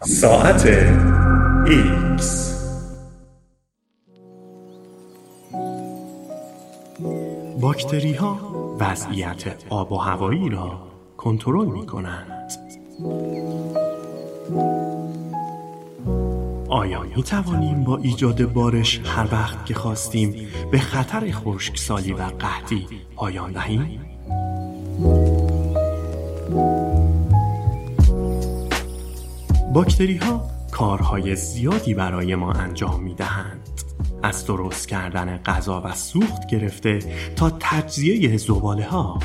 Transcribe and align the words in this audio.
ساعت 0.00 0.62
X 1.66 2.22
باکتری 7.60 8.12
ها 8.12 8.38
وضعیت 8.80 9.64
آب 9.70 9.92
و 9.92 9.96
هوایی 9.96 10.48
را 10.48 10.88
کنترل 11.16 11.66
می 11.66 11.86
کنند. 11.86 12.52
آیا 16.68 17.02
می 17.02 17.22
توانیم 17.22 17.84
با 17.84 17.96
ایجاد 17.96 18.52
بارش 18.52 19.00
هر 19.04 19.28
وقت 19.32 19.66
که 19.66 19.74
خواستیم 19.74 20.48
به 20.70 20.78
خطر 20.78 21.30
خشکسالی 21.30 22.12
و 22.12 22.22
قحطی 22.22 22.86
پایان 23.16 23.52
دهیم؟ 23.52 24.17
باکتری 29.78 30.16
ها 30.16 30.50
کارهای 30.70 31.36
زیادی 31.36 31.94
برای 31.94 32.34
ما 32.34 32.52
انجام 32.52 33.02
می 33.02 33.14
دهند. 33.14 33.68
از 34.22 34.46
درست 34.46 34.88
کردن 34.88 35.36
غذا 35.36 35.82
و 35.84 35.94
سوخت 35.94 36.46
گرفته 36.46 36.98
تا 37.36 37.52
تجزیه 37.60 38.36
زباله 38.36 38.84
ها 38.84 39.18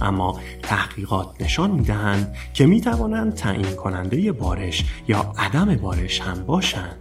اما 0.00 0.40
تحقیقات 0.62 1.42
نشان 1.42 1.70
می 1.70 1.82
دهند 1.82 2.34
که 2.54 2.66
می 2.66 2.80
توانند 2.80 3.34
تعیین 3.34 3.76
کننده 3.76 4.32
بارش 4.32 4.84
یا 5.08 5.32
عدم 5.38 5.76
بارش 5.76 6.20
هم 6.20 6.44
باشند. 6.46 6.96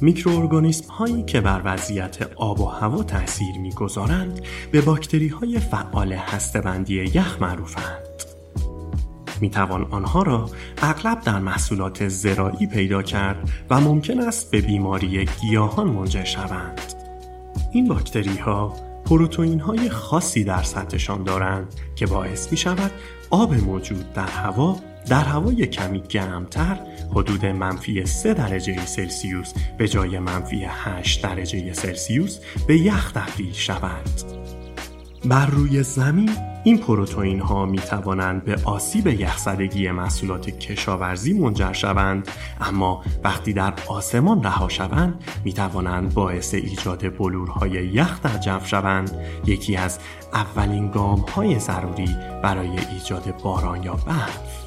میکروارگانیسم 0.00 0.92
هایی 0.92 1.22
که 1.22 1.40
بر 1.40 1.62
وضعیت 1.64 2.18
آب 2.36 2.60
و 2.60 2.66
هوا 2.66 3.02
تاثیر 3.02 3.58
می‌گذارند 3.58 4.40
به 4.72 4.80
باکتری 4.80 5.28
های 5.28 5.58
فعال 5.58 6.12
هسته‌بندی 6.12 6.94
یخ 6.94 7.42
معروفند. 7.42 8.04
می 9.40 9.50
توان 9.50 9.84
آنها 9.90 10.22
را 10.22 10.50
اغلب 10.82 11.20
در 11.20 11.38
محصولات 11.38 12.08
زراعی 12.08 12.66
پیدا 12.66 13.02
کرد 13.02 13.50
و 13.70 13.80
ممکن 13.80 14.20
است 14.20 14.50
به 14.50 14.60
بیماری 14.60 15.24
گیاهان 15.24 15.86
منجر 15.86 16.24
شوند. 16.24 16.80
این 17.72 17.88
باکتری 17.88 18.36
ها 18.36 18.72
پروتئین 19.04 19.60
های 19.60 19.90
خاصی 19.90 20.44
در 20.44 20.62
سطحشان 20.62 21.22
دارند 21.22 21.74
که 21.96 22.06
باعث 22.06 22.52
می 22.52 22.56
شود 22.56 22.90
آب 23.30 23.54
موجود 23.54 24.12
در 24.12 24.26
هوا 24.26 24.76
در 25.08 25.24
هوای 25.24 25.66
کمی 25.66 26.00
گرمتر 26.08 26.78
حدود 27.10 27.46
منفی 27.46 28.06
3 28.06 28.34
درجه 28.34 28.86
سلسیوس 28.86 29.52
به 29.78 29.88
جای 29.88 30.18
منفی 30.18 30.64
8 30.68 31.22
درجه 31.22 31.72
سلسیوس 31.72 32.38
به 32.66 32.78
یخ 32.78 33.12
تبدیل 33.12 33.52
شود. 33.52 34.43
بر 35.24 35.46
روی 35.46 35.82
زمین 35.82 36.30
این 36.64 36.78
پروتئین 36.78 37.40
ها 37.40 37.66
می 37.66 37.78
توانند 37.78 38.44
به 38.44 38.56
آسیب 38.64 39.06
یخزدگی 39.06 39.90
محصولات 39.90 40.50
کشاورزی 40.50 41.32
منجر 41.32 41.72
شوند. 41.72 42.28
اما 42.60 43.02
وقتی 43.24 43.52
در 43.52 43.74
آسمان 43.86 44.42
رها 44.42 44.68
شوند 44.68 45.24
می 45.44 45.52
توانند 45.52 46.14
باعث 46.14 46.54
ایجاد 46.54 47.16
بلورهای 47.18 47.70
یخ 47.70 48.22
در 48.22 48.38
جو 48.38 48.64
شوند. 48.64 49.10
یکی 49.46 49.76
از 49.76 49.98
اولین 50.32 50.90
گام 50.90 51.20
های 51.20 51.58
ضروری 51.58 52.16
برای 52.42 52.78
ایجاد 52.92 53.34
باران 53.42 53.82
یا 53.82 53.94
برف. 53.94 54.64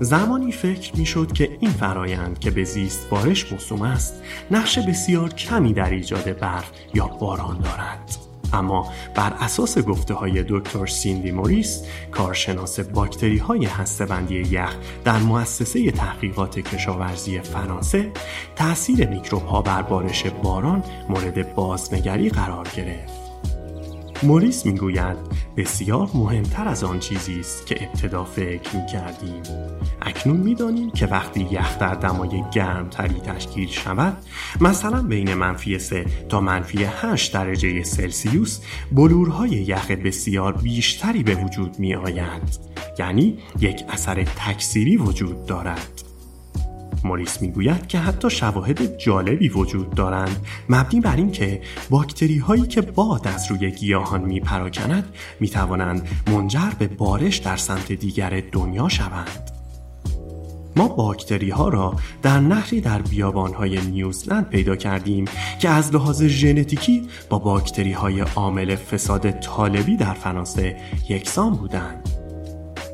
زمانی 0.00 0.52
فکر 0.52 0.96
می 0.96 1.06
شد 1.06 1.32
که 1.32 1.56
این 1.60 1.70
فرایند 1.70 2.38
که 2.38 2.50
به 2.50 2.64
زیست 2.64 3.10
بارش 3.10 3.52
موسوم 3.52 3.82
است 3.82 4.22
نقش 4.50 4.78
بسیار 4.78 5.28
کمی 5.28 5.72
در 5.72 5.90
ایجاد 5.90 6.38
برف 6.38 6.70
یا 6.94 7.06
باران 7.06 7.58
دارد. 7.58 8.21
اما 8.52 8.92
بر 9.14 9.32
اساس 9.40 9.78
گفته 9.78 10.14
های 10.14 10.44
دکتر 10.48 10.86
سیندی 10.86 11.30
موریس 11.30 11.84
کارشناس 12.10 12.80
باکتری 12.80 13.38
های 13.38 13.64
هسته‌بندی 13.64 14.40
یخ 14.40 14.76
در 15.04 15.18
مؤسسه 15.18 15.90
تحقیقات 15.90 16.58
کشاورزی 16.58 17.40
فرانسه 17.40 18.12
تاثیر 18.56 19.08
میکروب 19.08 19.46
ها 19.46 19.62
بر 19.62 19.82
بارش 19.82 20.26
باران 20.26 20.84
مورد 21.08 21.54
بازنگری 21.54 22.28
قرار 22.28 22.68
گرفت. 22.76 23.21
موریس 24.24 24.66
می‌گوید 24.66 25.16
بسیار 25.56 26.08
مهمتر 26.14 26.68
از 26.68 26.84
آن 26.84 26.98
چیزی 26.98 27.40
است 27.40 27.66
که 27.66 27.84
ابتدا 27.84 28.24
فکر 28.24 28.76
می 28.76 28.86
کردیم. 28.86 29.42
اکنون 30.02 30.36
می‌دانیم 30.36 30.90
که 30.90 31.06
وقتی 31.06 31.48
یخ 31.50 31.78
در 31.78 31.94
دمای 31.94 32.44
گرمتری 32.52 33.20
تشکیل 33.20 33.68
شود 33.68 34.16
مثلا 34.60 35.02
بین 35.02 35.34
منفی 35.34 35.78
3 35.78 36.06
تا 36.28 36.40
منفی 36.40 36.84
8 36.84 37.34
درجه 37.34 37.82
سلسیوس 37.82 38.60
بلورهای 38.92 39.50
یخ 39.50 39.90
بسیار 39.90 40.52
بیشتری 40.52 41.22
به 41.22 41.34
وجود 41.34 41.78
می 41.78 41.94
آید. 41.94 42.72
یعنی 42.98 43.38
یک 43.60 43.84
اثر 43.88 44.24
تکثیری 44.24 44.96
وجود 44.96 45.46
دارد. 45.46 46.11
موریس 47.04 47.42
می‌گوید 47.42 47.86
که 47.86 47.98
حتی 47.98 48.30
شواهد 48.30 48.98
جالبی 48.98 49.48
وجود 49.48 49.94
دارند 49.94 50.46
مبنی 50.68 51.00
بر 51.00 51.16
اینکه 51.16 51.62
باکتری 51.90 52.38
هایی 52.38 52.66
که 52.66 52.80
باد 52.80 53.28
از 53.28 53.50
روی 53.50 53.70
گیاهان 53.70 54.20
می 55.40 55.48
توانند 55.48 56.08
منجر 56.26 56.70
به 56.78 56.88
بارش 56.88 57.36
در 57.36 57.56
سمت 57.56 57.92
دیگر 57.92 58.42
دنیا 58.52 58.88
شوند. 58.88 59.50
ما 60.76 60.88
باکتری 60.88 61.50
ها 61.50 61.68
را 61.68 61.96
در 62.22 62.40
نهری 62.40 62.80
در 62.80 63.02
بیابان 63.02 63.54
های 63.54 63.80
نیوزلند 63.80 64.48
پیدا 64.48 64.76
کردیم 64.76 65.24
که 65.58 65.68
از 65.68 65.94
لحاظ 65.94 66.22
ژنتیکی 66.22 67.08
با 67.28 67.38
باکتری 67.38 67.92
های 67.92 68.20
عامل 68.20 68.76
فساد 68.76 69.30
طالبی 69.30 69.96
در 69.96 70.14
فرانسه 70.14 70.76
یکسان 71.08 71.54
بودند. 71.54 72.21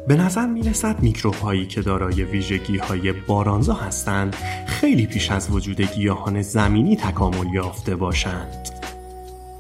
به 0.08 0.16
نظر 0.16 0.46
می 0.46 0.62
رسد 0.62 1.02
میکروب 1.02 1.34
هایی 1.34 1.66
که 1.66 1.82
دارای 1.82 2.24
ویژگی 2.24 2.78
های 2.78 3.12
بارانزا 3.12 3.74
هستند 3.74 4.36
خیلی 4.66 5.06
پیش 5.06 5.30
از 5.30 5.50
وجود 5.50 5.80
گیاهان 5.80 6.42
زمینی 6.42 6.96
تکامل 6.96 7.54
یافته 7.54 7.96
باشند. 7.96 8.68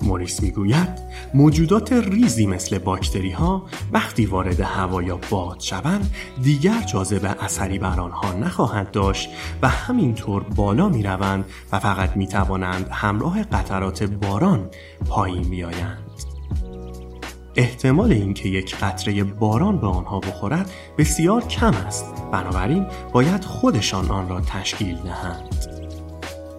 موریس 0.02 0.42
می‌گوید 0.42 0.88
موجودات 1.34 1.92
ریزی 1.92 2.46
مثل 2.46 2.78
باکتری 2.78 3.30
ها 3.30 3.66
وقتی 3.92 4.26
وارد 4.26 4.60
هوا 4.60 5.02
یا 5.02 5.20
باد 5.30 5.60
شوند 5.60 6.10
دیگر 6.42 6.82
جاذبه 6.82 7.44
اثری 7.44 7.78
بر 7.78 8.00
آنها 8.00 8.32
نخواهند 8.32 8.90
داشت 8.90 9.30
و 9.62 9.68
همینطور 9.68 10.42
بالا 10.42 10.88
می 10.88 11.02
روند 11.02 11.44
و 11.72 11.78
فقط 11.78 12.16
می 12.16 12.26
توانند 12.26 12.88
همراه 12.90 13.42
قطرات 13.42 14.02
باران 14.02 14.70
پایین 15.08 15.42
بیایند. 15.42 16.27
احتمال 17.58 18.12
اینکه 18.12 18.48
یک 18.48 18.76
قطره 18.76 19.24
باران 19.24 19.78
به 19.78 19.86
آنها 19.86 20.20
بخورد 20.20 20.70
بسیار 20.98 21.42
کم 21.44 21.74
است 21.74 22.04
بنابراین 22.32 22.86
باید 23.12 23.44
خودشان 23.44 24.10
آن 24.10 24.28
را 24.28 24.40
تشکیل 24.40 24.96
دهند 24.96 25.66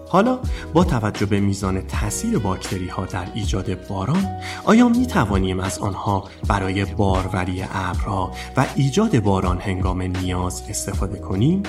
حالا 0.08 0.38
با 0.72 0.84
توجه 0.84 1.26
به 1.26 1.40
میزان 1.40 1.80
تاثیر 1.80 2.38
باکتری 2.38 2.88
ها 2.88 3.04
در 3.04 3.28
ایجاد 3.34 3.88
باران 3.88 4.26
آیا 4.64 4.88
می 4.88 5.06
توانیم 5.06 5.60
از 5.60 5.78
آنها 5.78 6.24
برای 6.48 6.84
باروری 6.84 7.64
ابرها 7.72 8.32
و 8.56 8.66
ایجاد 8.76 9.20
باران 9.20 9.58
هنگام 9.58 10.02
نیاز 10.02 10.62
استفاده 10.68 11.18
کنیم؟ 11.18 11.62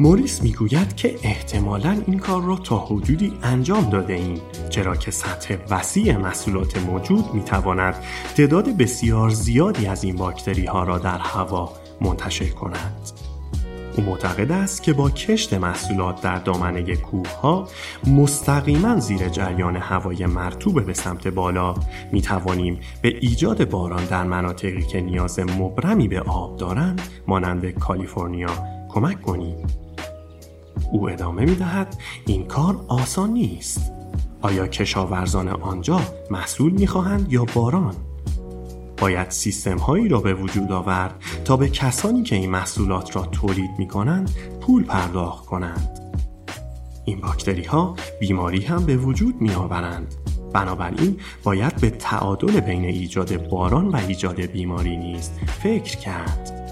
موریس 0.00 0.42
می‌گوید 0.42 0.96
که 0.96 1.18
احتمالا 1.22 2.02
این 2.06 2.18
کار 2.18 2.42
را 2.42 2.56
تا 2.56 2.78
حدودی 2.78 3.32
انجام 3.42 3.90
داده 3.90 4.12
ایم 4.12 4.40
چرا 4.70 4.96
که 4.96 5.10
سطح 5.10 5.56
وسیع 5.70 6.16
محصولات 6.16 6.78
موجود 6.78 7.34
می‌تواند 7.34 7.94
تعداد 8.36 8.68
بسیار 8.68 9.30
زیادی 9.30 9.86
از 9.86 10.04
این 10.04 10.16
باکتری 10.16 10.66
ها 10.66 10.84
را 10.84 10.98
در 10.98 11.18
هوا 11.18 11.72
منتشر 12.00 12.48
کند. 12.48 13.10
او 13.96 14.04
معتقد 14.04 14.52
است 14.52 14.82
که 14.82 14.92
با 14.92 15.10
کشت 15.10 15.54
محصولات 15.54 16.22
در 16.22 16.38
دامنه 16.38 16.96
کوه 16.96 17.28
ها 17.42 17.68
مستقیما 18.06 19.00
زیر 19.00 19.28
جریان 19.28 19.76
هوای 19.76 20.26
مرتوب 20.26 20.86
به 20.86 20.94
سمت 20.94 21.28
بالا 21.28 21.74
می 22.12 22.22
توانیم 22.22 22.80
به 23.02 23.08
ایجاد 23.20 23.70
باران 23.70 24.04
در 24.04 24.24
مناطقی 24.24 24.82
که 24.82 25.00
نیاز 25.00 25.38
مبرمی 25.38 26.08
به 26.08 26.20
آب 26.20 26.56
دارند 26.56 27.02
مانند 27.26 27.70
کالیفرنیا 27.70 28.50
کمک 28.88 29.22
کنیم. 29.22 29.56
او 30.92 31.10
ادامه 31.10 31.44
می 31.44 31.54
دهد 31.54 31.96
این 32.26 32.46
کار 32.46 32.84
آسان 32.88 33.30
نیست 33.30 33.92
آیا 34.42 34.66
کشاورزان 34.66 35.48
آنجا 35.48 36.00
محصول 36.30 36.72
می 36.72 36.86
خواهند 36.86 37.32
یا 37.32 37.46
باران؟ 37.54 37.94
باید 38.98 39.30
سیستم 39.30 39.78
هایی 39.78 40.08
را 40.08 40.20
به 40.20 40.34
وجود 40.34 40.72
آورد 40.72 41.14
تا 41.44 41.56
به 41.56 41.68
کسانی 41.68 42.22
که 42.22 42.36
این 42.36 42.50
محصولات 42.50 43.16
را 43.16 43.22
تولید 43.22 43.70
می 43.78 43.88
کنند 43.88 44.30
پول 44.60 44.84
پرداخت 44.84 45.46
کنند. 45.46 46.00
این 47.04 47.20
باکتری 47.20 47.64
ها 47.64 47.96
بیماری 48.20 48.60
هم 48.60 48.84
به 48.84 48.96
وجود 48.96 49.40
می 49.40 49.50
آورند. 49.50 50.14
بنابراین 50.52 51.20
باید 51.44 51.76
به 51.76 51.90
تعادل 51.90 52.60
بین 52.60 52.84
ایجاد 52.84 53.48
باران 53.48 53.88
و 53.88 53.96
ایجاد 53.96 54.40
بیماری 54.40 54.96
نیز 54.96 55.30
فکر 55.62 55.96
کرد. 55.96 56.69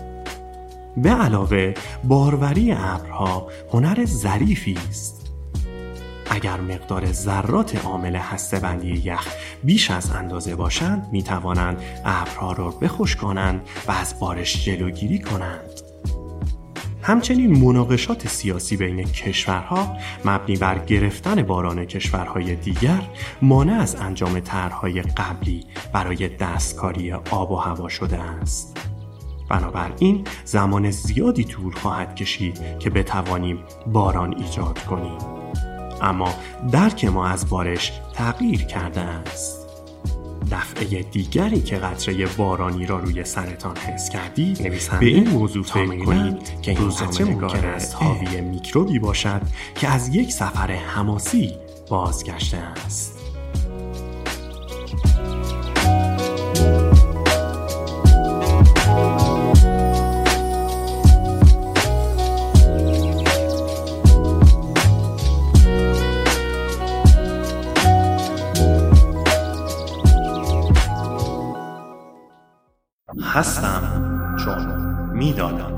به 0.96 1.10
علاوه 1.10 1.74
باروری 2.04 2.72
ابرها 2.72 3.48
هنر 3.72 4.04
ظریفی 4.04 4.78
است 4.88 5.18
اگر 6.30 6.60
مقدار 6.60 7.12
ذرات 7.12 7.86
عامل 7.86 8.16
هسته‌بندی 8.16 9.02
یخ 9.04 9.28
بیش 9.64 9.90
از 9.90 10.10
اندازه 10.10 10.56
باشند 10.56 11.08
می 11.12 11.22
توانند 11.22 11.82
ابرها 12.04 12.52
را 12.52 12.70
بخشکانند 12.70 13.60
و 13.88 13.92
از 13.92 14.18
بارش 14.20 14.64
جلوگیری 14.64 15.18
کنند 15.18 15.80
همچنین 17.02 17.64
مناقشات 17.64 18.28
سیاسی 18.28 18.76
بین 18.76 19.02
کشورها 19.04 19.96
مبنی 20.24 20.56
بر 20.56 20.78
گرفتن 20.78 21.42
باران 21.42 21.84
کشورهای 21.84 22.54
دیگر 22.54 23.00
مانع 23.42 23.80
از 23.80 23.96
انجام 23.96 24.40
طرحهای 24.40 25.02
قبلی 25.02 25.64
برای 25.92 26.28
دستکاری 26.28 27.12
آب 27.12 27.50
و 27.50 27.56
هوا 27.56 27.88
شده 27.88 28.18
است. 28.18 28.76
بنابراین 29.48 30.24
زمان 30.44 30.90
زیادی 30.90 31.44
طول 31.44 31.74
خواهد 31.74 32.14
کشید 32.14 32.78
که 32.78 32.90
بتوانیم 32.90 33.58
باران 33.86 34.34
ایجاد 34.38 34.78
کنیم. 34.78 35.18
اما 36.02 36.34
درک 36.72 37.04
ما 37.04 37.26
از 37.26 37.48
بارش 37.48 37.92
تغییر 38.14 38.64
کرده 38.64 39.00
است. 39.00 39.68
دفعه 40.50 41.02
دیگری 41.02 41.60
که 41.60 41.76
قطره 41.76 42.26
بارانی 42.26 42.86
را 42.86 42.98
روی 42.98 43.24
سرتان 43.24 43.76
حس 43.76 44.10
کردید 44.10 44.62
به 45.00 45.06
این 45.06 45.28
موضوع 45.28 45.62
فکر 45.62 46.04
کنید 46.04 46.60
که 46.62 46.70
این 46.70 46.88
قطره 46.88 47.24
ممکن 47.24 47.64
است 47.64 47.94
حاوی 47.94 48.40
میکروبی 48.40 48.98
باشد 48.98 49.42
که 49.74 49.88
از 49.88 50.14
یک 50.14 50.32
سفر 50.32 50.72
حماسی 50.72 51.54
بازگشته 51.90 52.56
است 52.56 53.17
هستم 73.38 73.82
چون 74.44 74.66
می‌دانم. 75.12 75.77